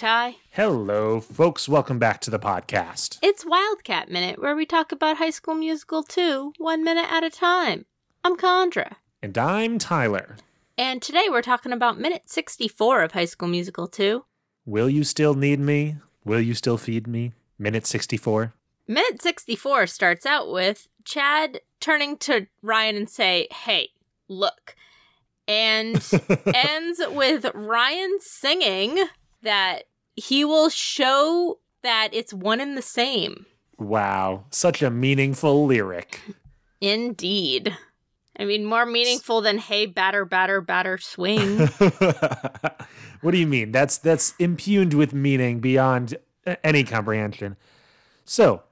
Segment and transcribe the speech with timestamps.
[0.00, 0.36] Ty.
[0.52, 1.68] Hello, folks.
[1.68, 3.18] Welcome back to the podcast.
[3.20, 7.28] It's Wildcat Minute, where we talk about High School Musical 2, one minute at a
[7.28, 7.84] time.
[8.24, 8.94] I'm Condra.
[9.22, 10.36] And I'm Tyler.
[10.78, 14.24] And today we're talking about minute 64 of High School Musical 2.
[14.64, 15.96] Will you still need me?
[16.24, 17.34] Will you still feed me?
[17.58, 18.54] Minute 64.
[18.88, 23.90] Minute 64 starts out with Chad turning to Ryan and say, Hey,
[24.28, 24.74] look.
[25.46, 26.02] And
[26.54, 28.98] ends with Ryan singing
[29.42, 29.84] that
[30.20, 33.46] he will show that it's one and the same.
[33.78, 34.44] Wow.
[34.50, 36.20] Such a meaningful lyric.
[36.80, 37.76] Indeed.
[38.38, 41.58] I mean, more meaningful than "Hey, batter, batter, batter, swing."
[43.20, 43.72] what do you mean?
[43.72, 46.16] That's that's impugned with meaning beyond
[46.64, 47.56] any comprehension.
[48.24, 48.62] So,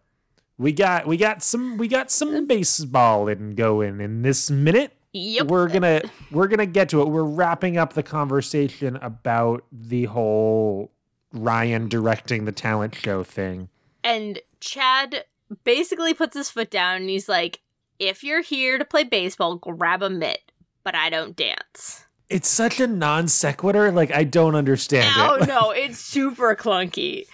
[0.57, 4.95] we got we got some we got some baseball in going in this minute.
[5.13, 5.49] Yep.
[5.49, 7.09] We're gonna we're gonna get to it.
[7.09, 10.93] We're wrapping up the conversation about the whole
[11.33, 13.69] Ryan directing the talent show thing.
[14.03, 15.25] And Chad
[15.65, 17.61] basically puts his foot down and he's like,
[17.99, 20.53] if you're here to play baseball, grab a mitt,
[20.85, 22.05] but I don't dance.
[22.29, 23.91] It's such a non sequitur.
[23.91, 25.49] Like, I don't understand oh, it.
[25.49, 27.27] no, it's super clunky.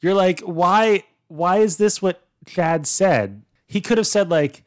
[0.00, 1.04] You're like, why?
[1.28, 3.42] Why is this what Chad said?
[3.66, 4.64] He could have said like,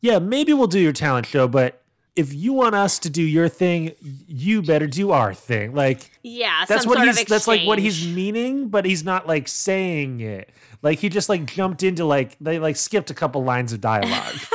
[0.00, 1.82] yeah, maybe we'll do your talent show, but
[2.16, 5.74] if you want us to do your thing, you better do our thing.
[5.74, 7.24] Like, yeah, that's what he's.
[7.26, 10.50] That's like what he's meaning, but he's not like saying it.
[10.82, 14.34] Like he just like jumped into like they like skipped a couple lines of dialogue.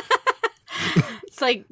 [1.23, 1.65] it's like,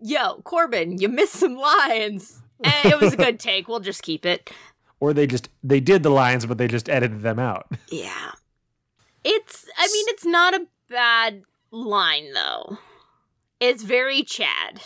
[0.00, 2.42] yo, Corbin, you missed some lines.
[2.62, 3.68] And it was a good take.
[3.68, 4.50] We'll just keep it.
[5.02, 7.72] Or they just they did the lines, but they just edited them out.
[7.90, 8.32] Yeah,
[9.24, 9.64] it's.
[9.78, 12.76] I mean, it's not a bad line though.
[13.60, 14.82] It's very Chad.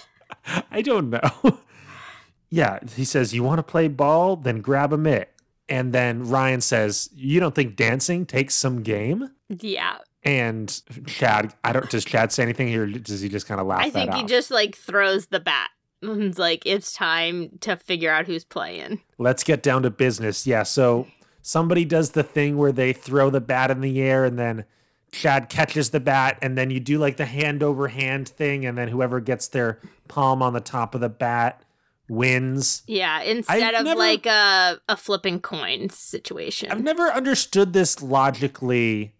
[0.70, 1.58] I don't know.
[2.50, 4.36] yeah, he says, "You want to play ball?
[4.36, 5.30] Then grab a mitt."
[5.68, 9.98] And then Ryan says, "You don't think dancing takes some game?" Yeah.
[10.22, 11.88] And Chad, I don't.
[11.90, 12.86] Does Chad say anything here?
[12.86, 13.80] does he just kind of laugh?
[13.80, 14.28] I think he off?
[14.28, 15.70] just like throws the bat.
[16.02, 19.00] It's like it's time to figure out who's playing.
[19.18, 20.46] Let's get down to business.
[20.46, 20.62] Yeah.
[20.62, 21.06] So
[21.42, 24.64] somebody does the thing where they throw the bat in the air, and then
[25.14, 28.76] Chad catches the bat, and then you do like the hand over hand thing, and
[28.76, 31.62] then whoever gets their palm on the top of the bat
[32.08, 32.82] wins.
[32.86, 36.70] Yeah, instead I've of never, like a a flipping coin situation.
[36.70, 39.14] I've never understood this logically.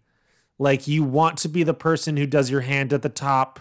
[0.57, 3.59] Like you want to be the person who does your hand at the top,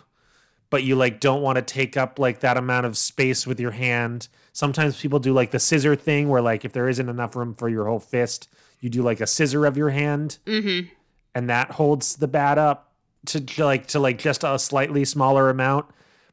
[0.71, 3.73] but you like don't want to take up like that amount of space with your
[3.73, 4.29] hand.
[4.53, 7.69] Sometimes people do like the scissor thing where like if there isn't enough room for
[7.69, 8.49] your whole fist,
[8.81, 10.39] you do like a scissor of your hand.
[10.47, 10.89] Mm-hmm.
[11.35, 12.93] And that holds the bat up
[13.27, 15.87] to, like to like just a slightly smaller amount.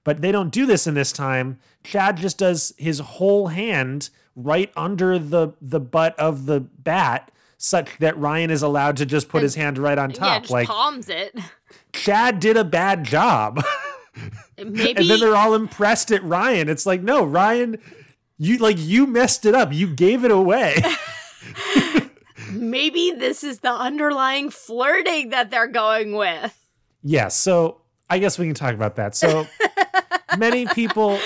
[0.03, 1.59] But they don't do this in this time.
[1.83, 7.97] Chad just does his whole hand right under the the butt of the bat, such
[7.99, 10.27] that Ryan is allowed to just put and, his hand right on top.
[10.27, 11.37] Yeah, just like palms it.
[11.93, 13.63] Chad did a bad job.
[14.57, 16.69] Maybe and then they're all impressed at Ryan.
[16.69, 17.77] It's like, no, Ryan,
[18.37, 19.73] you like you messed it up.
[19.73, 20.77] You gave it away.
[22.51, 26.57] Maybe this is the underlying flirting that they're going with.
[27.03, 29.15] Yeah, so I guess we can talk about that.
[29.15, 29.47] So
[30.37, 31.19] many people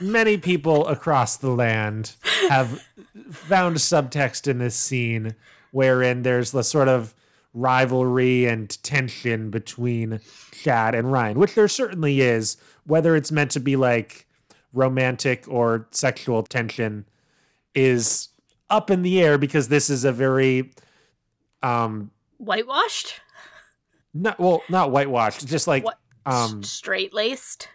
[0.00, 2.14] many people across the land
[2.48, 2.82] have
[3.30, 5.34] found subtext in this scene
[5.70, 7.14] wherein there's the sort of
[7.52, 10.20] rivalry and tension between
[10.52, 14.26] Chad and Ryan, which there certainly is, whether it's meant to be like
[14.72, 17.06] romantic or sexual tension
[17.74, 18.28] is
[18.70, 20.72] up in the air because this is a very
[21.62, 23.20] um whitewashed
[24.14, 25.98] not well not whitewashed just like what?
[26.26, 27.68] um straight laced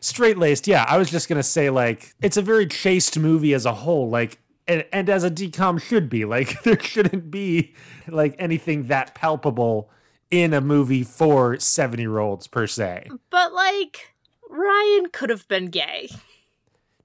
[0.00, 0.66] straight laced.
[0.68, 4.08] Yeah, I was just gonna say like it's a very chaste movie as a whole.
[4.08, 6.24] Like and, and as a DCOM should be.
[6.24, 7.74] Like there shouldn't be
[8.08, 9.90] like anything that palpable
[10.30, 13.08] in a movie for seven year olds per se.
[13.30, 14.14] But like
[14.48, 16.10] Ryan could have been gay.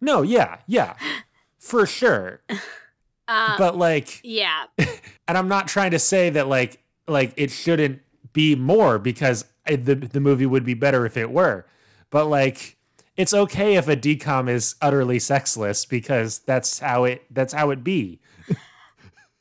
[0.01, 0.93] No, yeah, yeah,
[1.59, 2.41] for sure.
[3.27, 4.65] Uh, but like, yeah,
[5.27, 8.01] and I'm not trying to say that like like it shouldn't
[8.33, 11.65] be more because the the movie would be better if it were
[12.09, 12.77] but like
[13.17, 17.83] it's okay if a DCOM is utterly sexless because that's how it that's how it
[17.83, 18.19] be.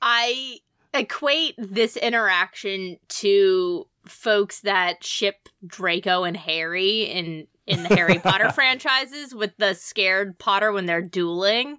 [0.03, 0.59] I
[0.95, 8.51] equate this interaction to folks that ship Draco and Harry in in the Harry Potter
[8.51, 11.79] franchises with the scared Potter when they're dueling.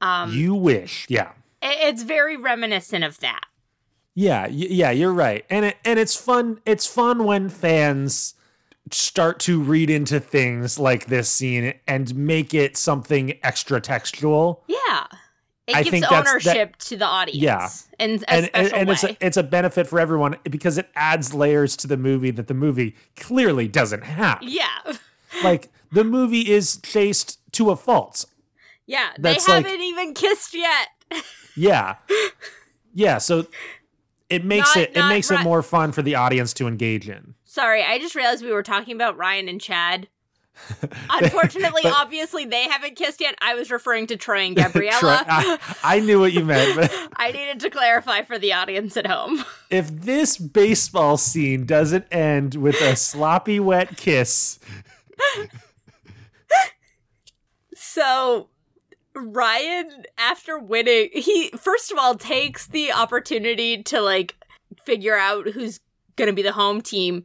[0.00, 1.32] Um, you wish, yeah.
[1.62, 3.44] It's very reminiscent of that.
[4.14, 6.60] Yeah, yeah, you're right, and it, and it's fun.
[6.66, 8.34] It's fun when fans
[8.90, 14.64] start to read into things like this scene and make it something extra textual.
[14.66, 15.06] Yeah.
[15.68, 17.38] It I gives think that's- that- ownership to the audience.
[17.40, 17.68] Yeah.
[18.00, 21.86] And, and, and it's a, it's a benefit for everyone because it adds layers to
[21.86, 24.38] the movie that the movie clearly doesn't have.
[24.42, 24.66] yeah.
[25.44, 28.24] Like the movie is chaste to a fault.
[28.90, 29.10] Yeah.
[29.18, 30.88] That's they haven't even kissed yet.
[31.56, 31.96] Yeah.
[32.94, 33.46] Yeah, so
[34.28, 37.34] it makes Not- it it makes it more fun for the audience to engage in.
[37.44, 40.08] Sorry, I just realized we were talking about Ryan and Chad.
[41.10, 43.34] Unfortunately, But- obviously, they haven't kissed yet.
[43.42, 45.24] I was referring to Troy and Troy- Gabriella.
[45.28, 49.06] I, I knew what you meant, but I needed to clarify for the audience at
[49.06, 49.44] home.
[49.70, 54.58] if this baseball scene doesn't end with a sloppy wet kiss,
[57.74, 58.48] So,
[59.14, 64.36] Ryan, after winning, he first of all takes the opportunity to like
[64.84, 65.80] figure out who's
[66.16, 67.24] going to be the home team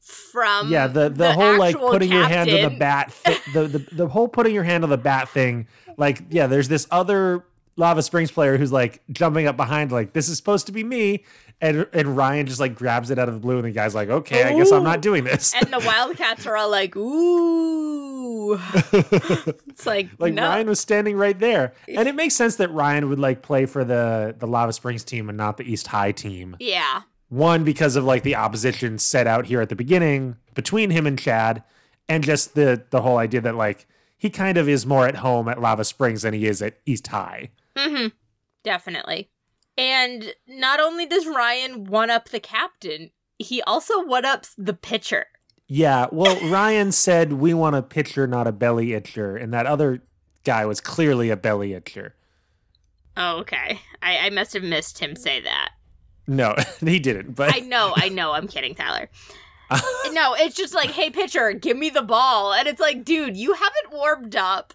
[0.00, 3.78] from yeah, the the, whole like putting your hand on the bat, thi- the, the
[3.92, 5.66] the whole putting your hand on the bat thing,
[5.96, 7.44] like yeah, there's this other
[7.76, 11.24] Lava Springs player who's like jumping up behind, like this is supposed to be me,
[11.60, 14.08] and and Ryan just like grabs it out of the blue, and the guy's like,
[14.08, 15.52] okay, I guess I'm not doing this.
[15.54, 18.05] and the Wildcats are all like, "Ooh!"
[19.68, 23.08] It's like, like no, Ryan was standing right there, and it makes sense that Ryan
[23.08, 26.56] would like play for the the Lava Springs team and not the East High team.
[26.60, 31.06] yeah, One because of like the opposition set out here at the beginning between him
[31.06, 31.62] and Chad,
[32.08, 33.86] and just the the whole idea that like
[34.16, 37.06] he kind of is more at home at Lava Springs than he is at East
[37.08, 37.50] High.
[37.76, 38.08] hmm
[38.64, 39.30] definitely.
[39.78, 45.26] And not only does Ryan one up the captain, he also one ups the pitcher.
[45.68, 50.02] Yeah, well, Ryan said we want a pitcher, not a belly itcher, and that other
[50.44, 52.12] guy was clearly a belly itcher.
[53.16, 53.80] Oh, okay.
[54.02, 55.70] I, I must have missed him say that.
[56.26, 57.32] No, he didn't.
[57.34, 58.32] But I know, I know.
[58.32, 59.08] I'm kidding, Tyler.
[60.12, 62.52] no, it's just like, hey, pitcher, give me the ball.
[62.52, 64.72] And it's like, dude, you haven't warmed up.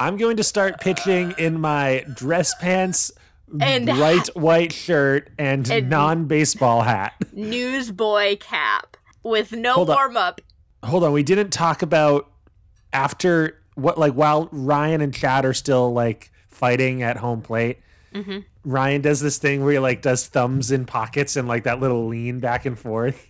[0.00, 1.36] I'm going to start pitching uh.
[1.38, 3.12] in my dress pants,
[3.60, 7.14] And bright white shirt, and, And- non-baseball hat.
[7.32, 10.40] Newsboy cap with no Hold warm up.
[10.84, 12.30] Hold on, we didn't talk about
[12.92, 17.78] after what like while Ryan and Chad are still like fighting at home plate.
[18.14, 21.80] hmm Ryan does this thing where he like does thumbs in pockets and like that
[21.80, 23.26] little lean back and forth.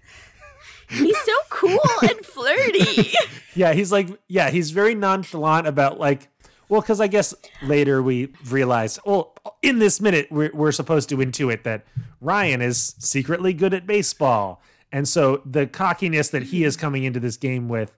[0.90, 3.12] He's so cool and flirty.
[3.54, 6.28] Yeah, he's like, yeah, he's very nonchalant about like,
[6.68, 11.16] well, because I guess later we realize, well, in this minute we're we're supposed to
[11.16, 11.86] intuit that
[12.20, 14.60] Ryan is secretly good at baseball,
[14.92, 17.96] and so the cockiness that he is coming into this game with,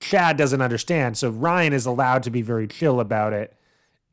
[0.00, 1.18] Chad doesn't understand.
[1.18, 3.54] So Ryan is allowed to be very chill about it,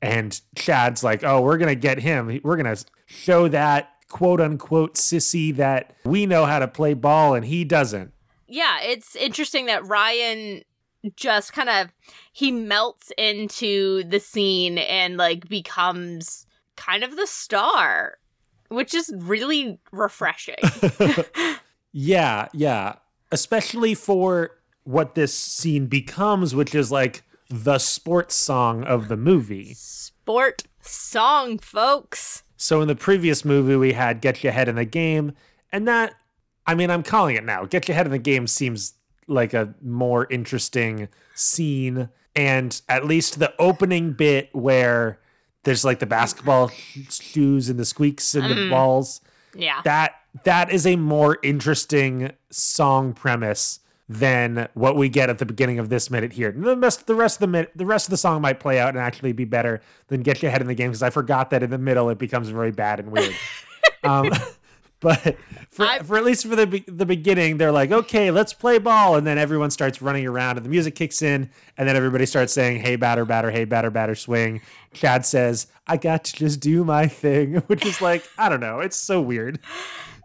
[0.01, 2.39] and Chad's like, oh, we're gonna get him.
[2.43, 7.45] We're gonna show that quote unquote sissy that we know how to play ball and
[7.45, 8.13] he doesn't.
[8.47, 10.63] yeah, it's interesting that Ryan
[11.15, 11.89] just kind of
[12.31, 16.45] he melts into the scene and like becomes
[16.75, 18.17] kind of the star,
[18.69, 20.55] which is really refreshing.
[21.91, 22.95] Yeah, yeah.
[23.31, 24.51] Especially for
[24.83, 29.73] what this scene becomes, which is like the sports song of the movie.
[29.73, 32.43] Sport song, folks.
[32.55, 35.33] So in the previous movie, we had Get Your Head in the Game,
[35.71, 36.15] and that,
[36.65, 37.65] I mean, I'm calling it now.
[37.65, 38.93] Get Your Head in the Game seems
[39.27, 42.09] like a more interesting scene.
[42.35, 45.19] And at least the opening bit where
[45.63, 48.69] there's like the basketball sh- shoes and the squeaks and the Mm.
[48.69, 49.21] balls
[49.55, 49.81] Yeah.
[49.83, 53.79] that that is a more interesting song premise
[54.09, 56.51] than what we get at the beginning of this minute here.
[56.51, 58.89] The rest, the rest of the minute, the rest of the song might play out
[58.89, 61.61] and actually be better than get your head in the game because I forgot that
[61.61, 63.35] in the middle it becomes very bad and weird.
[64.03, 64.31] um,
[65.01, 65.35] but
[65.69, 69.15] for, I- for at least for the the beginning, they're like, okay, let's play ball,
[69.15, 72.53] and then everyone starts running around and the music kicks in, and then everybody starts
[72.53, 74.61] saying, hey batter batter, hey batter batter swing.
[74.93, 78.79] Chad says, I got to just do my thing, which is like, I don't know,
[78.79, 79.59] it's so weird.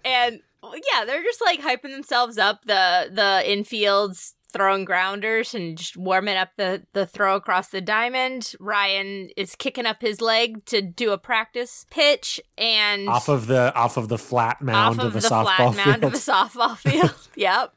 [0.05, 5.97] And yeah, they're just like hyping themselves up the the infields throwing grounders and just
[5.97, 8.55] warming up the the throw across the diamond.
[8.61, 13.75] Ryan is kicking up his leg to do a practice pitch and off of the
[13.75, 16.05] off of the flat mound off of, of the, the softball flat mound field.
[16.05, 17.15] of a softball field.
[17.35, 17.75] yep.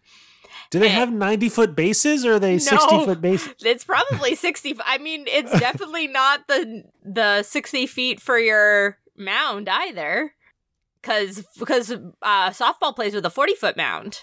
[0.72, 3.06] Do they and- have ninety foot bases or are they sixty No.
[3.06, 3.54] foot bases?
[3.66, 9.70] It's probably 60 I mean, it's definitely not the the 60 feet for your mound
[9.70, 10.34] either.
[11.06, 14.22] Cause because uh, softball plays with a 40 foot mound.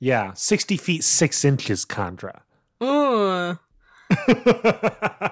[0.00, 2.40] Yeah, sixty feet six inches, Condra.
[2.82, 3.58] Ooh.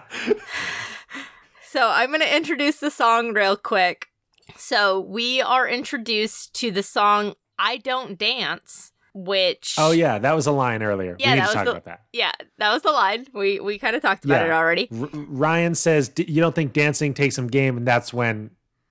[1.64, 4.09] So I'm going to introduce the song real quick.
[4.56, 10.47] So we are introduced to the song "I Don't Dance," which oh yeah, that was
[10.47, 11.16] a line earlier.
[11.18, 12.02] Yeah, we need to talk the- about that.
[12.12, 13.26] yeah, that was the line.
[13.32, 14.52] We we kind of talked about Yeah.
[14.52, 14.88] it already.
[14.92, 18.50] R- Ryan says, "D- "You don't think dancing takes some game?" And that's when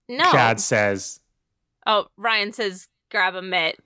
[0.09, 0.23] No.
[0.31, 1.19] Chad says,
[1.85, 3.79] Oh, Ryan says grab a mitt.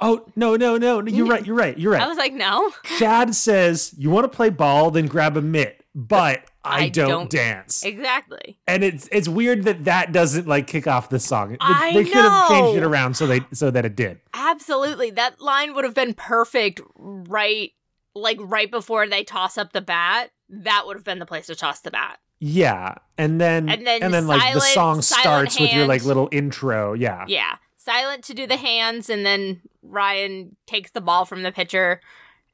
[0.00, 1.04] "Oh no, no, no!
[1.06, 1.44] You're right.
[1.44, 1.78] You're right.
[1.78, 2.02] You're right.
[2.02, 2.70] I was like, no.
[2.98, 4.90] Chad says, "You want to play ball?
[4.90, 7.82] Then grab a mitt." But I, I don't, don't- dance.
[7.84, 8.58] Exactly.
[8.68, 11.52] and it's it's weird that that doesn't like kick off the song.
[11.52, 14.20] They- I they should have changed it around so they so that it did.
[14.34, 15.10] Absolutely.
[15.10, 17.72] That line would have been perfect right
[18.14, 20.30] like right before they toss up the bat.
[20.48, 22.18] That would have been the place to toss the bat.
[22.40, 26.94] Yeah, and then And then like the song silent starts with your like little intro.
[26.94, 27.56] Yeah, Yeah.
[27.76, 32.02] Silent to do the hands and then Ryan takes the ball from the pitcher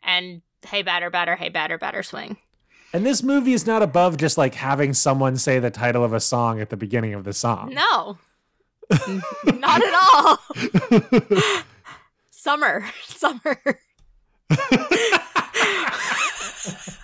[0.03, 2.37] and hey batter batter hey batter batter swing.
[2.93, 6.21] and this movie is not above just like having someone say the title of a
[6.21, 7.75] song at the beginning of the song.
[7.75, 8.19] No.
[9.45, 10.38] Not at all.
[12.31, 12.85] Summer.
[13.07, 13.61] Summer.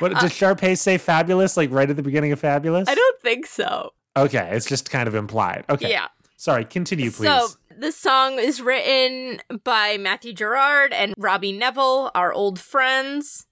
[0.00, 0.98] What does Sharpay say?
[0.98, 2.88] Fabulous, like right at the beginning of Fabulous.
[2.88, 3.90] I don't think so.
[4.16, 5.64] Okay, it's just kind of implied.
[5.70, 6.08] Okay, Yeah.
[6.36, 6.64] sorry.
[6.64, 7.26] Continue, please.
[7.28, 13.46] So the song is written by Matthew Gerard and Robbie Nevil, our old friends,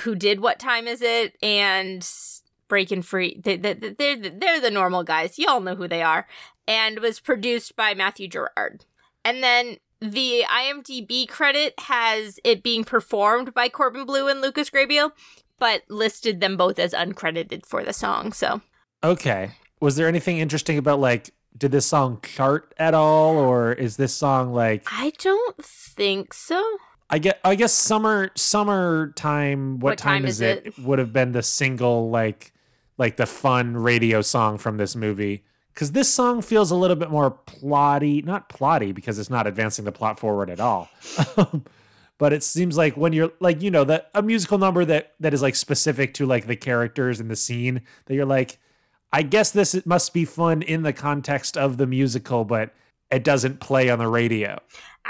[0.00, 2.08] who did "What Time Is It" and
[2.68, 5.38] "Breaking Free." They, they, they're they're the normal guys.
[5.38, 6.26] Y'all know who they are,
[6.68, 8.84] and was produced by Matthew Gerard.
[9.24, 15.12] And then the IMDb credit has it being performed by Corbin Bleu and Lucas Grabeel,
[15.58, 18.32] but listed them both as uncredited for the song.
[18.32, 18.60] So
[19.02, 19.50] Okay.
[19.80, 24.12] Was there anything interesting about like did this song chart at all or is this
[24.14, 26.62] song like I don't think so.
[27.10, 30.76] I get I guess summer summertime what, What time is it?
[30.78, 32.52] would have been the single like
[32.98, 35.44] like the fun radio song from this movie
[35.74, 39.84] cuz this song feels a little bit more plotty, not plotty because it's not advancing
[39.84, 40.88] the plot forward at all.
[41.36, 41.64] Um,
[42.18, 45.34] but it seems like when you're like you know that a musical number that that
[45.34, 48.58] is like specific to like the characters in the scene that you're like
[49.12, 52.74] I guess this must be fun in the context of the musical but
[53.10, 54.58] it doesn't play on the radio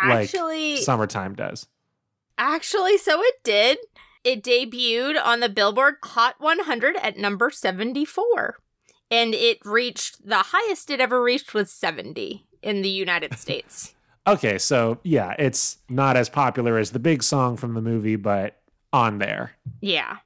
[0.02, 1.66] like Actually, summertime does.
[2.37, 3.78] Actually, so it did.
[4.25, 8.56] It debuted on the Billboard Hot 100 at number 74.
[9.11, 13.93] And it reached the highest it ever reached was 70 in the United States.
[14.26, 18.60] Okay, so yeah, it's not as popular as the big song from the movie, but
[18.92, 19.52] on there.
[19.80, 20.18] Yeah.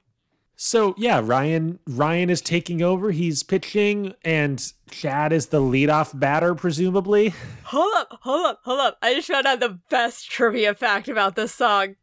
[0.55, 3.11] So yeah, Ryan Ryan is taking over.
[3.11, 7.33] He's pitching, and Chad is the leadoff batter, presumably.
[7.63, 8.97] Hold up, hold up, hold up.
[9.01, 11.95] I just found out the best trivia fact about this song.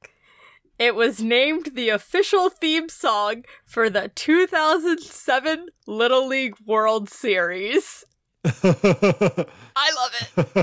[0.78, 8.04] It was named the official theme song for the 2007 Little League World Series.
[9.76, 10.12] I love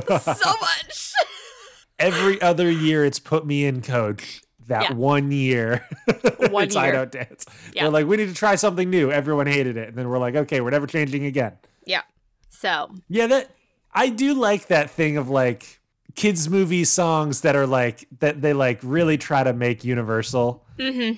[0.03, 1.11] it so much.
[1.99, 4.41] Every other year, it's put me in, coach.
[4.67, 4.93] That Yeah.
[4.93, 5.85] one year,
[6.49, 6.93] One it's I year.
[6.93, 7.45] don't dance.
[7.73, 7.83] Yeah.
[7.83, 9.11] They're like, we need to try something new.
[9.11, 11.53] Everyone hated it, and then we're like, okay, we're never changing again.
[11.85, 12.01] yeah.
[12.49, 13.51] So, Yeah, that
[13.93, 15.81] I do like that thing of like
[16.15, 20.63] kids movie songs that are like that they like really try to make universal.
[20.79, 21.17] mm-hmm.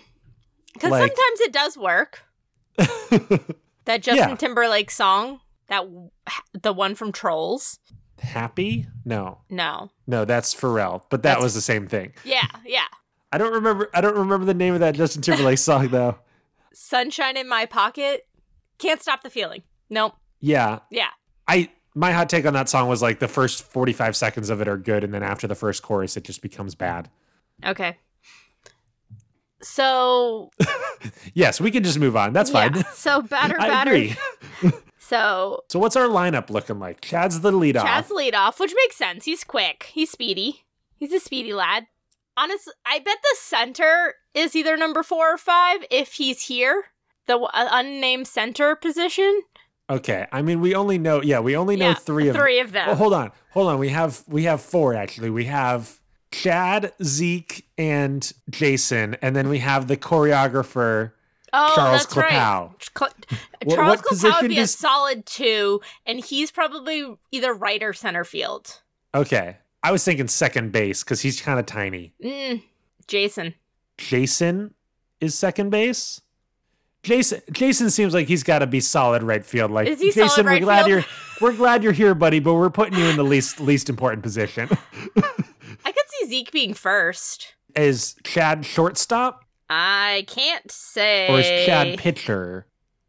[0.73, 2.23] Because Like- sometimes it does work.
[2.77, 4.35] That Justin Yeah.
[4.35, 5.85] Timberlake song, that
[6.61, 7.79] the one from Trolls.
[8.19, 8.87] Happy?
[9.03, 9.39] No.
[9.49, 9.91] No.
[10.07, 12.13] No, that's Pharrell, but that That's- was the same thing.
[12.23, 12.85] Yeah, yeah.
[13.31, 16.17] I don't remember I don't remember the name of that Justin Timberlake song though.
[16.73, 18.27] Sunshine in my pocket.
[18.77, 19.63] Can't stop the feeling.
[19.89, 20.13] Nope.
[20.39, 20.79] Yeah.
[20.89, 21.09] Yeah.
[21.47, 24.67] I my hot take on that song was like the first 45 seconds of it
[24.67, 27.09] are good and then after the first chorus it just becomes bad.
[27.65, 27.97] Okay.
[29.61, 30.51] So
[31.33, 32.33] Yes, we can just move on.
[32.33, 32.83] That's fine.
[32.93, 34.07] So batter batter.
[35.07, 37.01] So So what's our lineup looking like?
[37.01, 39.25] Chad's the lead Chad's lead off, which makes sense.
[39.25, 39.89] He's quick.
[39.93, 40.65] He's speedy.
[40.97, 41.87] He's a speedy lad.
[42.37, 46.85] Honestly, I bet the center is either number four or five if he's here.
[47.27, 49.41] The w- uh, unnamed center position.
[49.89, 50.25] Okay.
[50.31, 52.95] I mean, we only know yeah, we only know Yeah, 3 of Three of them.
[52.97, 53.77] Hold on, hold on.
[53.79, 55.29] We have we have four actually.
[55.29, 55.99] We have
[56.31, 61.11] Chad, Zeke, and Jason, and then we have the choreographer.
[61.53, 62.69] oh, Charles that's right.
[62.97, 63.11] Cl-
[63.65, 68.23] What- Charles what would be a solid two, and he's probably either right or center
[68.23, 68.81] field.
[69.13, 72.13] Okay, I was thinking second base because he's kind of tiny.
[72.23, 72.61] Mm,
[73.07, 73.53] Jason.
[73.97, 74.73] Jason
[75.21, 76.21] is second base.
[77.03, 79.69] Jason Jason seems like he's got to be solid right field.
[79.71, 80.89] Like Is he Jason, solid we're right glad field?
[80.89, 81.05] you're
[81.51, 84.67] we're glad you're here, buddy, but we're putting you in the least least important position.
[85.17, 87.53] I could see Zeke being first.
[87.75, 91.27] is Chad shortstop I can't say.
[91.29, 92.65] or is Chad pitcher?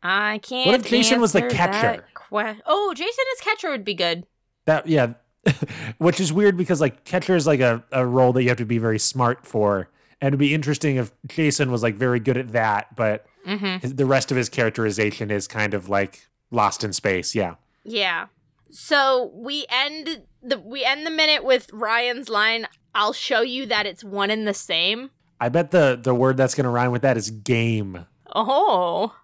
[0.09, 0.67] I can't.
[0.67, 2.05] What if Jason was the catcher?
[2.15, 4.25] que- oh, Jason as catcher would be good.
[4.67, 5.15] That yeah,
[5.99, 8.65] which is weird because like catcher is like a, a role that you have to
[8.65, 9.89] be very smart for,
[10.21, 13.77] and it'd be interesting if Jason was like very good at that, but Mm-hmm.
[13.79, 17.33] his, the rest of his characterization is kind of like lost in space.
[17.33, 18.27] Yeah, Yeah.
[18.73, 22.67] So we end the we end the minute with Ryan's line.
[22.93, 25.11] I'll show you that it's one and the same.
[25.41, 28.07] I bet the the word that's going to rhyme with that is game.
[28.35, 29.15] Oh,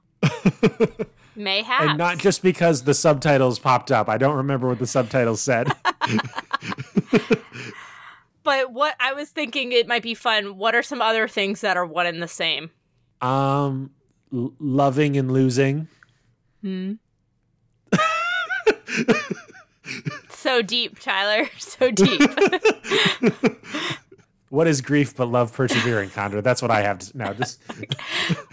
[1.37, 1.85] mayhaps.
[1.85, 4.09] And not just because the subtitles popped up.
[4.09, 5.69] I don't remember what the subtitles said.
[8.43, 10.57] but what I was thinking it might be fun.
[10.57, 12.71] What are some other things that are one and the same?
[13.21, 13.91] um
[14.33, 15.87] l- loving and losing.
[16.61, 16.95] Hmm.
[20.31, 21.49] so deep, Tyler.
[21.59, 22.21] So deep.
[24.52, 26.42] What is grief but love persevering, Condra?
[26.42, 27.78] That's what I have to no, just um,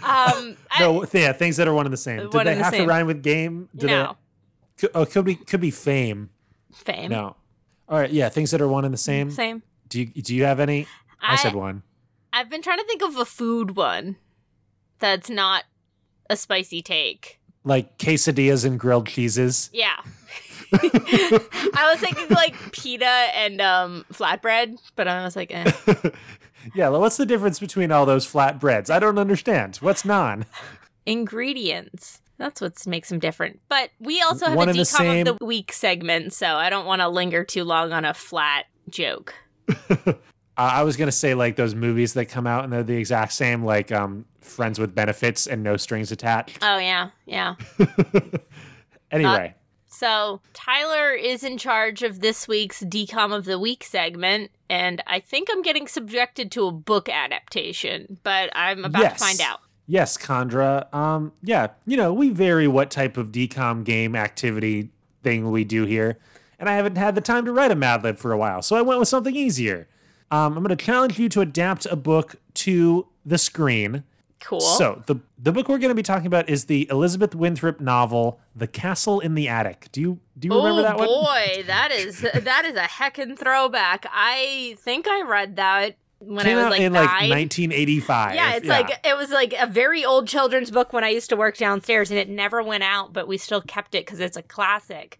[0.02, 2.30] I- no, yeah, things that are one and the same.
[2.30, 2.84] Did they have same.
[2.84, 3.68] to rhyme with game?
[3.76, 4.16] Did no
[4.78, 6.30] They, could, oh, could be could be fame.
[6.72, 7.10] fame.
[7.10, 7.36] No.
[7.86, 9.30] All right, yeah, things that are one and the same.
[9.30, 9.62] Same.
[9.90, 10.86] Do you do you have any?
[11.20, 11.82] I, said one.
[12.32, 14.16] I've been trying to think of a food one
[15.00, 15.64] that's not
[16.30, 17.40] a spicy take.
[17.62, 19.68] Like quesadillas and grilled cheeses.
[19.70, 19.96] Yeah.
[20.72, 25.70] I was thinking like pita and um flatbread, but I was like, eh.
[26.74, 28.90] Yeah, well, what's the difference between all those flatbreads?
[28.90, 29.76] I don't understand.
[29.76, 30.44] What's non?
[31.06, 32.20] ingredients.
[32.36, 33.60] That's what makes them different.
[33.68, 35.26] But we also have One a and the DCOM same.
[35.26, 38.66] of the week segment, so I don't want to linger too long on a flat
[38.88, 39.34] joke.
[40.56, 43.64] I was gonna say like those movies that come out and they're the exact same,
[43.64, 46.58] like um, Friends with Benefits and No Strings Attached.
[46.62, 47.54] Oh yeah, yeah.
[49.10, 49.54] Anyway,
[50.00, 55.20] So Tyler is in charge of this week's DCOM of the week segment, and I
[55.20, 59.18] think I'm getting subjected to a book adaptation, but I'm about Yes.
[59.18, 59.60] to find out.
[59.86, 60.92] yes, Condra.
[60.94, 64.88] Um, yeah, you know we vary what type of DCOM game activity
[65.22, 66.16] thing we do here,
[66.58, 68.76] and I haven't had the time to write a Mad Lib for a while, so
[68.76, 69.86] I went with something easier.
[70.30, 74.04] Um, I'm going to challenge you to adapt a book to the screen.
[74.40, 74.60] Cool.
[74.60, 78.40] So the the book we're going to be talking about is the Elizabeth Winthrop novel,
[78.56, 79.88] The Castle in the Attic.
[79.92, 81.08] Do you do you remember oh that one?
[81.10, 84.06] Oh boy, that is that is a heckin' throwback.
[84.10, 87.04] I think I read that when Came I was out like in nine.
[87.06, 88.34] like 1985.
[88.34, 91.36] yeah, it's like it was like a very old children's book when I used to
[91.36, 94.42] work downstairs, and it never went out, but we still kept it because it's a
[94.42, 95.18] classic.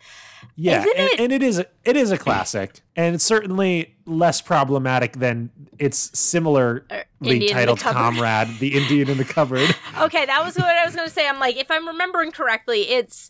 [0.57, 4.41] yeah, isn't and, it- and it is it is a classic, and it's certainly less
[4.43, 6.83] problematic than its similarly
[7.23, 9.75] Indian in the titled comrade, the Indian in the cupboard.
[10.01, 11.27] Okay, that was what I was going to say.
[11.29, 13.29] I'm like, if I'm remembering correctly, it's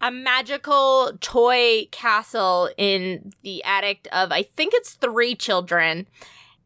[0.00, 6.06] a magical toy castle in the attic of I think it's three children,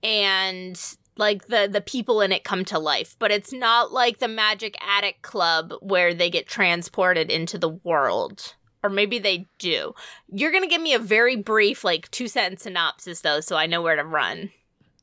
[0.02, 0.80] and
[1.16, 3.16] like the the people in it come to life.
[3.18, 8.54] But it's not like the Magic Attic Club where they get transported into the world.
[8.82, 9.92] Or maybe they do.
[10.32, 13.82] You're gonna give me a very brief, like two sentence synopsis though, so I know
[13.82, 14.50] where to run.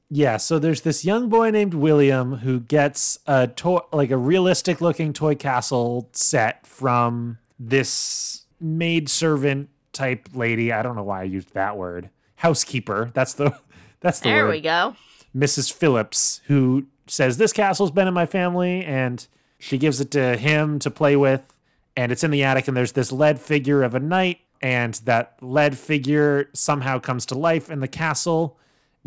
[0.10, 4.80] Yeah, so there's this young boy named William who gets a toy, like a realistic
[4.80, 10.72] looking toy castle set from this maid servant type lady.
[10.72, 12.10] I don't know why I used that word.
[12.36, 13.12] Housekeeper.
[13.14, 13.60] That's the
[14.00, 14.52] that's the There word.
[14.52, 14.96] we go.
[15.36, 15.72] Mrs.
[15.72, 19.26] Phillips, who says this castle's been in my family, and
[19.60, 21.54] she gives it to him to play with,
[21.96, 25.36] and it's in the attic, and there's this lead figure of a knight, and that
[25.42, 28.58] lead figure somehow comes to life in the castle,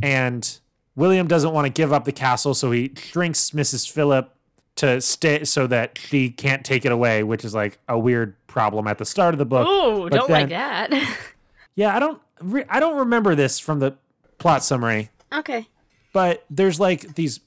[0.03, 0.59] and
[0.97, 3.91] William doesn't want to give up the castle, so he shrinks Mrs.
[3.91, 4.35] Phillip
[4.77, 8.87] to stay so that she can't take it away, which is like a weird problem
[8.87, 9.67] at the start of the book.
[9.69, 10.91] Oh, don't like that.
[11.77, 13.95] Yeah, I don't re- I don't remember this from the
[14.41, 15.69] plot summary okay.
[16.13, 17.39] but there's like these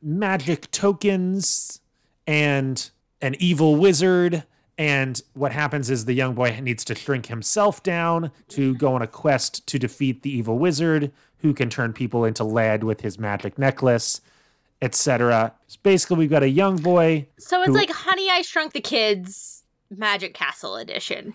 [0.00, 1.80] magic tokens
[2.26, 4.44] and an evil wizard
[4.78, 9.02] and what happens is the young boy needs to shrink himself down to go on
[9.02, 13.18] a quest to defeat the evil wizard who can turn people into lead with his
[13.18, 14.20] magic necklace
[14.80, 18.72] etc so basically we've got a young boy So it's Who- like Honey I Shrunk
[18.72, 21.34] the Kids Magic Castle edition.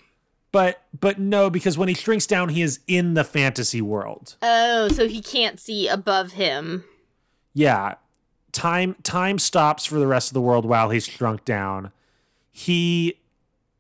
[0.54, 4.38] But but no because when he shrinks down he is in the fantasy world.
[4.42, 6.86] Oh, so he can't see above him.
[7.54, 7.96] yeah.
[8.54, 11.92] Time time stops for the rest of the world while he's shrunk down.
[12.52, 13.16] He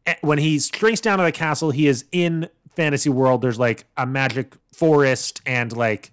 [0.07, 3.43] eh, when he shrinks down to the castle he is in fantasy world.
[3.43, 6.11] There's like a magic forest and like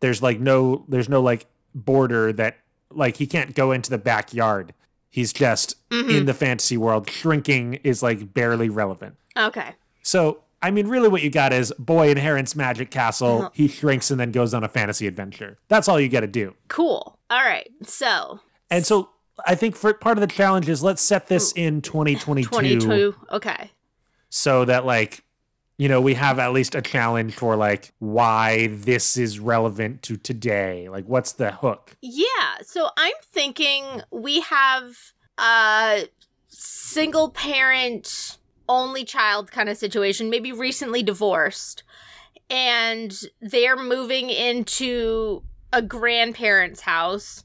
[0.00, 2.58] there's like no there's no like border that
[2.90, 4.74] like he can't go into the backyard.
[5.08, 7.08] He's just in the fantasy world.
[7.08, 9.16] Shrinking is like barely relevant.
[9.34, 9.74] Okay.
[10.04, 13.50] So i mean really what you got is boy inherits magic castle uh-huh.
[13.52, 16.54] he shrinks and then goes on a fantasy adventure that's all you got to do
[16.68, 17.18] Cool.
[17.30, 17.70] All right.
[17.84, 18.40] So
[18.70, 19.10] and so
[19.46, 23.14] I think for part of the challenge is let's set this in 2022 22.
[23.32, 23.70] Okay.
[24.28, 25.22] so that like
[25.76, 30.16] you know we have at least a challenge for like why this is relevant to
[30.16, 30.88] today.
[30.88, 31.96] Like what's the hook?
[32.00, 32.26] Yeah.
[32.62, 34.96] So I'm thinking we have
[35.38, 36.08] a
[36.48, 38.38] single parent
[38.68, 41.82] only child kind of situation, maybe recently divorced.
[42.50, 47.44] And they're moving into a grandparent's house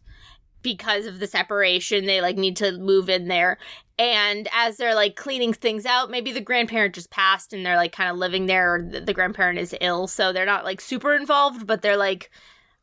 [0.62, 2.06] because of the separation.
[2.06, 3.58] They like need to move in there.
[3.98, 7.92] And as they're like cleaning things out, maybe the grandparent just passed and they're like
[7.92, 10.08] kind of living there, or the, the grandparent is ill.
[10.08, 12.32] So they're not like super involved, but they're like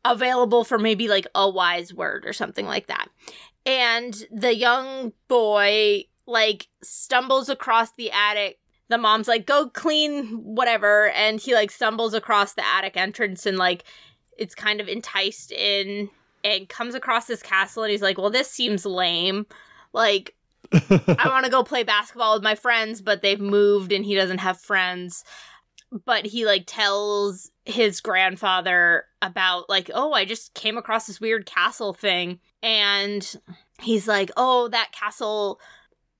[0.05, 3.07] available for maybe like a wise word or something like that.
[3.65, 8.59] And the young boy like stumbles across the attic.
[8.89, 11.09] The mom's like, go clean whatever.
[11.11, 13.83] And he like stumbles across the attic entrance and like
[14.37, 16.09] it's kind of enticed in
[16.43, 19.45] and comes across this castle and he's like, well, this seems lame.
[19.93, 20.35] Like,
[20.71, 24.39] I want to go play basketball with my friends, but they've moved and he doesn't
[24.39, 25.23] have friends.
[26.05, 31.45] But he like tells his grandfather about like, "Oh, I just came across this weird
[31.45, 33.25] castle thing." And
[33.79, 35.61] he's like, "Oh, that castle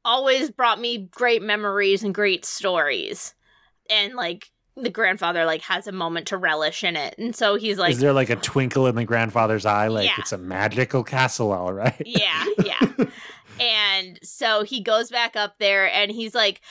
[0.08, 3.36] always brought me great memories and great stories."
[3.90, 7.16] And like the grandfather like has a moment to relish in it.
[7.18, 10.14] And so he's like Is there like a twinkle in the grandfather's eye like Yeah.
[10.20, 12.00] it's a magical castle all right?
[12.06, 13.06] yeah, yeah.
[13.60, 16.62] and so he goes back up there and he's like,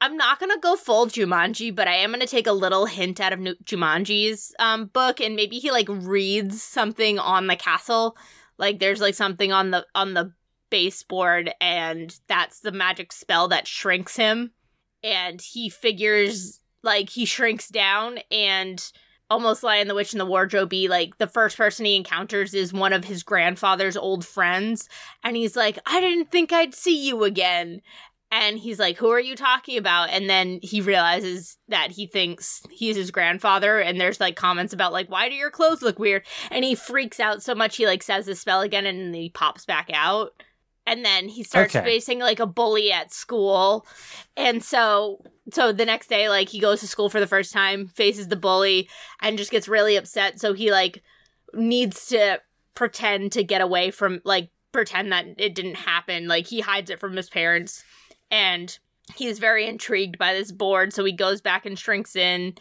[0.00, 3.32] I'm not gonna go full Jumanji, but I am gonna take a little hint out
[3.32, 8.16] of Nu- Jumanji's um, book, and maybe he like reads something on the castle.
[8.58, 10.32] Like there's like something on the on the
[10.70, 14.52] baseboard, and that's the magic spell that shrinks him.
[15.02, 18.92] And he figures like he shrinks down and
[19.30, 22.72] almost Lion the Witch and the Wardrobe be like the first person he encounters is
[22.72, 24.88] one of his grandfather's old friends
[25.24, 27.80] and he's like I didn't think I'd see you again.
[28.30, 30.10] And he's like who are you talking about?
[30.10, 34.92] And then he realizes that he thinks he's his grandfather and there's like comments about
[34.92, 36.22] like why do your clothes look weird?
[36.50, 39.64] And he freaks out so much he like says the spell again and he pops
[39.64, 40.32] back out
[40.86, 41.84] and then he starts Okay.
[41.84, 43.86] facing like a bully at school.
[44.36, 47.88] And so so the next day like he goes to school for the first time
[47.88, 48.88] faces the bully
[49.20, 50.40] and just gets really upset.
[50.40, 51.02] So he like
[51.52, 52.40] needs to
[52.74, 56.28] pretend to get away from like pretend that it didn't happen.
[56.28, 57.84] Like he hides it from his parents.
[58.30, 58.76] And
[59.14, 60.92] he's very intrigued by this board.
[60.92, 62.54] So he goes back and shrinks in.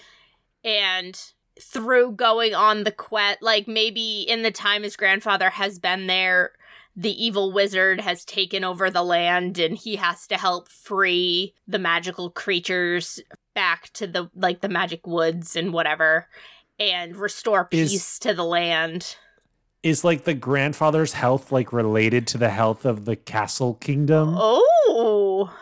[0.64, 1.20] And
[1.62, 6.52] through going on the quest like maybe in the time his grandfather has been there
[6.96, 11.80] the evil wizard has taken over the land and he has to help free the
[11.80, 13.20] magical creatures
[13.56, 16.28] back to the like the magic woods and whatever
[16.80, 19.18] and restore Is- peace to the land.
[19.82, 24.34] Is like the grandfather's health like related to the health of the castle kingdom?
[24.38, 25.54] Oh.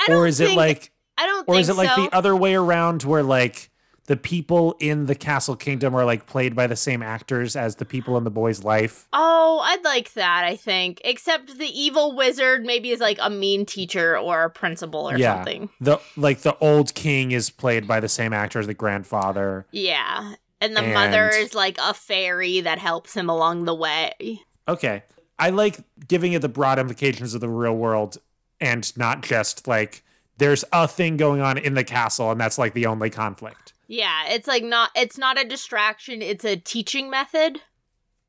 [0.00, 2.34] I don't or is it like I don't or think is it like the other
[2.34, 3.70] way around where like
[4.06, 7.84] the people in the castle kingdom are like played by the same actors as the
[7.84, 9.06] people in the boy's life?
[9.12, 11.00] Oh, I'd like that, I think.
[11.04, 15.36] Except the evil wizard maybe is like a mean teacher or a principal or Yeah.
[15.36, 15.70] something.
[15.80, 19.66] The like the old king is played by the same actor as the grandfather.
[19.72, 20.34] Yeah.
[20.60, 24.40] And the And- mother is like a fairy that helps him along the way.
[24.68, 25.02] Okay.
[25.38, 28.18] I like giving it the broad implications of the real world
[28.60, 30.02] and not just like
[30.38, 33.72] there's a thing going on in the castle and that's like the only conflict.
[33.86, 37.60] Yeah, it's like not it's not a distraction, it's a teaching method.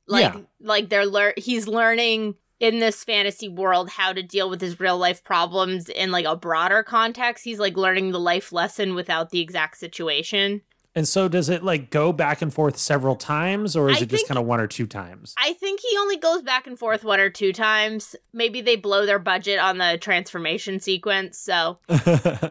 [0.08, 0.42] Like Yeah.
[0.60, 4.98] like they're lear- he's learning in this fantasy world how to deal with his real
[4.98, 7.44] life problems in like a broader context.
[7.44, 10.62] He's like learning the life lesson without the exact situation.
[10.98, 14.10] And so does it like go back and forth several times or is I it
[14.10, 15.36] just kind of one or two times?
[15.38, 18.16] I think he only goes back and forth one or two times.
[18.32, 21.80] Maybe they blow their budget on the transformation sequence, so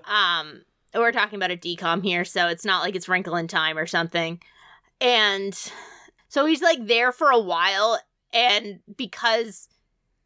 [0.05, 0.63] um
[1.01, 3.87] we're talking about a DCOM here so it's not like it's wrinkle in time or
[3.87, 4.41] something.
[5.01, 5.59] And
[6.29, 7.99] so he's like there for a while
[8.33, 9.69] and because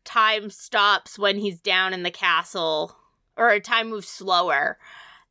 [0.05, 2.97] time stops when he's down in the castle
[3.37, 4.79] or time moves slower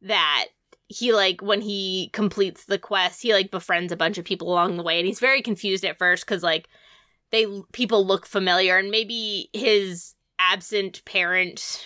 [0.01, 0.45] that
[0.87, 4.77] he like when he completes the quest he like befriends a bunch of people along
[4.77, 6.69] the way and he's very confused at first because like
[7.31, 11.83] they people look familiar and maybe his absent parent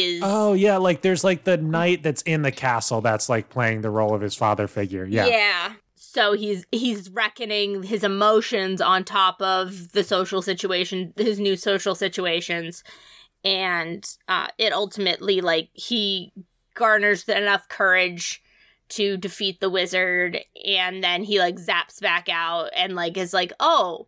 [0.00, 3.80] is oh yeah, like there's like the knight that's in the castle that's like playing
[3.80, 5.04] the role of his father figure.
[5.04, 5.26] Yeah.
[5.26, 5.72] Yeah.
[5.96, 11.94] So he's he's reckoning his emotions on top of the social situation, his new social
[11.94, 12.84] situations,
[13.42, 16.32] and uh, it ultimately like he
[16.74, 18.42] garners enough courage
[18.90, 23.52] to defeat the wizard, and then he like zaps back out and like is like,
[23.58, 24.06] oh,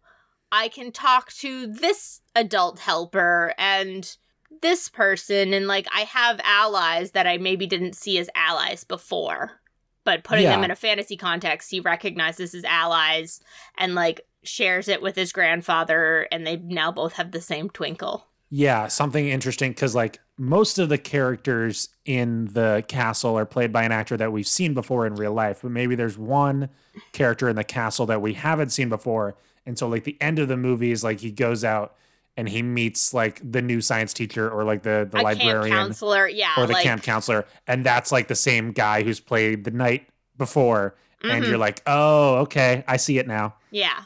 [0.53, 4.17] I can talk to this adult helper and
[4.63, 9.61] this person and like I have allies that I maybe didn't see as allies before.
[10.05, 13.41] But putting them in a fantasy context, he recognizes his allies
[13.77, 18.29] and like shares it with his grandfather and they now both have the same twinkle.
[18.49, 23.83] Yeah, something interesting because like most of the characters in the castle are played by
[23.83, 26.69] an actor that we've seen before in real life, but maybe there's one
[27.13, 29.37] character in the castle that we haven't seen before.
[29.65, 31.97] And so like the end of the movie is like he goes out
[32.37, 35.77] and he meets like the new science teacher or like the the a camp librarian
[35.77, 39.65] counselor, yeah, or the like, camp counselor, and that's like the same guy who's played
[39.65, 40.95] the knight before.
[41.23, 41.49] And Mhm.
[41.49, 43.55] you're like, oh, okay, I see it now.
[43.71, 44.03] Yeah.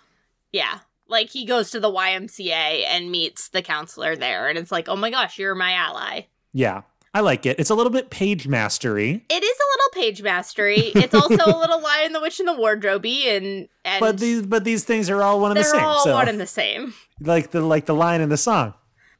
[0.52, 0.78] Yeah.
[1.08, 4.94] Like he goes to the YMCA and meets the counselor there, and it's like, oh
[4.96, 6.22] my gosh, you're my ally.
[6.52, 6.82] Yeah,
[7.12, 7.58] I like it.
[7.58, 10.92] It's a little bit page mastery, It is a little page mastery.
[10.94, 14.64] It's also a little Lion the Witch in the Wardrobe and and but these but
[14.64, 15.80] these things are all one and the same.
[15.80, 16.94] they're all so one and the same.
[17.20, 18.74] like the like the line in the song.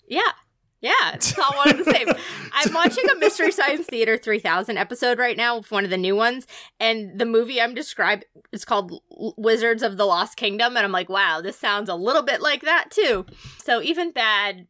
[0.06, 0.22] Yeah.
[0.82, 2.08] Yeah, it's all one and the same.
[2.54, 6.46] I'm watching a Mystery Science Theater 3000 episode right now, one of the new ones,
[6.78, 8.98] and the movie I'm describing is called
[9.36, 12.62] Wizards of the Lost Kingdom, and I'm like, wow, this sounds a little bit like
[12.62, 13.26] that too.
[13.62, 14.68] So even bad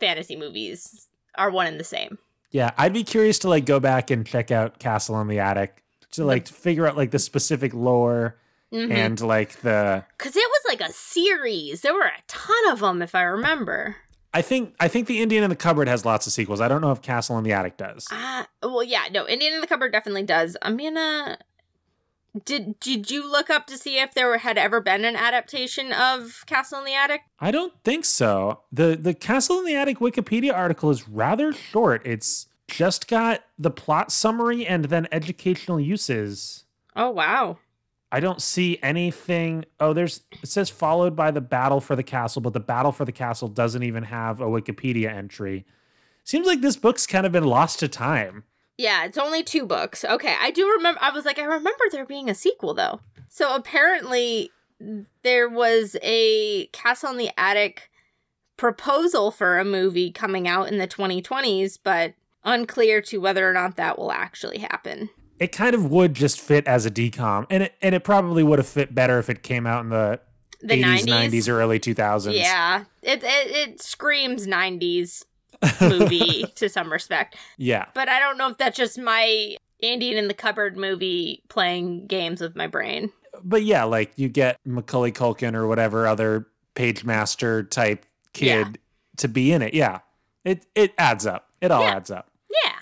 [0.00, 2.18] fantasy movies are one and the same.
[2.54, 5.82] Yeah, I'd be curious to like go back and check out Castle in the Attic
[6.12, 8.38] to like figure out like the specific lore
[8.70, 11.80] Because and like the because it was like a series.
[11.80, 13.96] There were a ton of them, if I remember.
[14.32, 16.60] I think I think the Indian in the Cupboard has lots of sequels.
[16.60, 18.06] I don't know if Castle in the Attic does.
[18.12, 20.56] Uh, well, yeah, no, Indian in the Cupboard definitely does.
[20.62, 21.38] I'm gonna.
[22.44, 26.42] Did did you look up to see if there had ever been an adaptation of
[26.46, 27.22] Castle in the Attic?
[27.38, 28.62] I don't think so.
[28.72, 32.02] The the Castle in the Attic Wikipedia article is rather short.
[32.04, 36.64] It's just got the plot summary and then educational uses.
[36.96, 37.58] Oh wow.
[38.10, 39.64] I don't see anything.
[39.78, 43.04] Oh, there's it says followed by the battle for the castle, but the battle for
[43.04, 45.66] the castle doesn't even have a Wikipedia entry.
[46.24, 48.44] Seems like this book's kind of been lost to time.
[48.76, 50.04] Yeah, it's only two books.
[50.04, 50.98] Okay, I do remember.
[51.02, 53.00] I was like, I remember there being a sequel though.
[53.28, 54.50] So apparently,
[55.22, 57.90] there was a Castle in the Attic
[58.56, 63.76] proposal for a movie coming out in the 2020s, but unclear to whether or not
[63.76, 65.10] that will actually happen.
[65.40, 68.58] It kind of would just fit as a DCOM, and it and it probably would
[68.58, 70.20] have fit better if it came out in the
[70.60, 71.30] The 80s, 90s.
[71.30, 72.36] 90s, or early 2000s.
[72.36, 75.24] Yeah, it, it it screams '90s
[75.80, 77.86] movie to some respect, Yeah.
[77.94, 82.40] but I don't know if that's just my Indian in the cupboard movie playing games
[82.40, 83.10] with my brain.
[83.42, 88.72] But yeah, like you get Macaulay Culkin or whatever other Pagemaster type kid Yeah.
[89.18, 89.74] to be in it.
[89.74, 90.00] Yeah.
[90.44, 91.48] It it adds up.
[91.60, 91.96] It all Yeah.
[91.96, 92.30] adds up.
[92.64, 92.72] Yeah.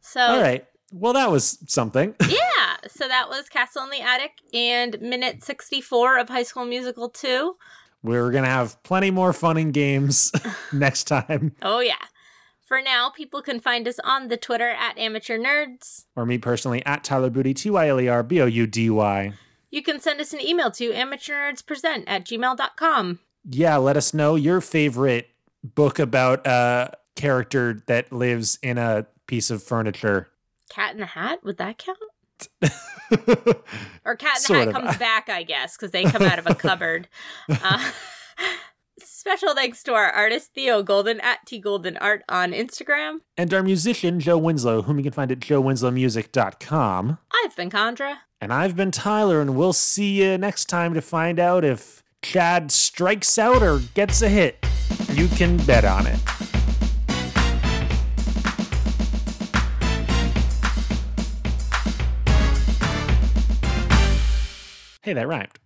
[0.00, 0.66] So All right.
[0.92, 2.14] Well, that was something.
[2.28, 7.08] yeah, so that was Castle in the Attic and minute 64 of High School Musical
[7.08, 7.54] 2.
[8.02, 10.32] We're going to have plenty more fun and games
[10.72, 11.54] next time.
[11.62, 11.94] Oh yeah.
[12.70, 16.04] For now, people can find us on the Twitter at Amateur Nerds.
[16.14, 18.88] Or me personally at Tyler Boudy, T Y L E R B O U D
[18.88, 19.32] Y.
[19.72, 23.18] You can send us an email to amateurnerdspresent at gmail.com.
[23.44, 25.30] Yeah, let us know your favorite
[25.64, 30.28] book about a character that lives in a piece of furniture.
[30.68, 31.98] Cat in the Hat, would that count?
[34.04, 34.74] Or Cat in the Sort Hat of.
[34.74, 37.08] comes back, I guess, because they come out of a cupboard.
[37.48, 37.90] Uh,
[39.20, 43.18] special thanks to our artist Theo Golden at T Golden Art on Instagram.
[43.36, 47.18] and our musician, Joe Winslow, whom you can find at joewinslowmusic.com.
[47.44, 48.16] I've been Condra.
[48.40, 52.72] And I've been Tyler, and we'll see you next time to find out if Chad
[52.72, 54.64] strikes out or gets a hit.
[55.12, 56.18] You can bet on it.
[65.02, 65.58] Hey, that rhymed.